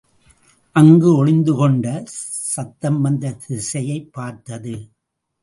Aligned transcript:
அங்கு 0.71 1.25
ஒளிந்துகொண்டே 1.25 2.01
சத்தம் 2.53 3.01
வந்த 3.01 3.37
திசையைப் 3.47 4.13
பார்த்தது. 4.13 4.87